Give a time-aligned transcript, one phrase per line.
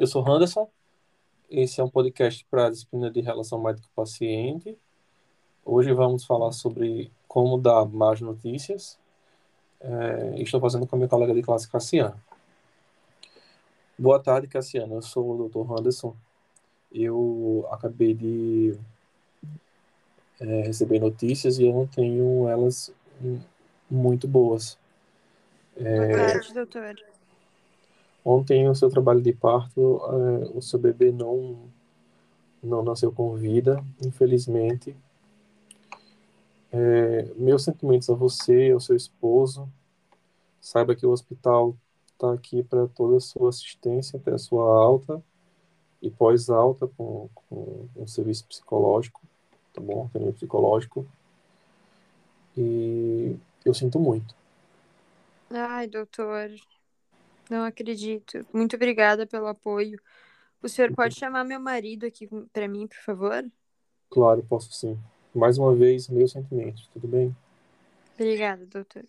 [0.00, 0.70] Eu sou Anderson.
[1.50, 4.78] Esse é um podcast para a disciplina de relação médico-paciente.
[5.64, 8.96] Hoje vamos falar sobre como dar más notícias.
[9.80, 12.16] É, estou fazendo com a minha colega de classe, Cassiana.
[13.98, 14.94] Boa tarde, Cassiana.
[14.94, 15.72] Eu sou o Dr.
[15.72, 16.14] Anderson.
[16.92, 18.78] Eu acabei de
[20.38, 22.94] é, receber notícias e eu não tenho elas
[23.90, 24.78] muito boas.
[25.76, 27.17] É, Boa tarde, doutor.
[28.24, 31.58] Ontem, o seu trabalho de parto, é, o seu bebê não,
[32.62, 34.94] não nasceu com vida, infelizmente.
[36.70, 39.68] É, meus sentimentos a você, ao seu esposo.
[40.60, 41.74] Saiba que o hospital
[42.12, 45.22] está aqui para toda a sua assistência, até a sua alta
[46.02, 49.20] e pós-alta, com, com um serviço psicológico,
[49.72, 50.06] tá bom?
[50.06, 51.06] Atendimento psicológico.
[52.56, 54.34] E eu sinto muito.
[55.50, 56.50] Ai, doutor,
[57.50, 58.46] não acredito.
[58.52, 60.00] Muito obrigada pelo apoio.
[60.62, 63.44] O senhor pode chamar meu marido aqui para mim, por favor?
[64.10, 64.98] Claro, posso sim.
[65.34, 67.34] Mais uma vez, meus sentimentos, tudo bem?
[68.14, 69.06] Obrigada, doutor.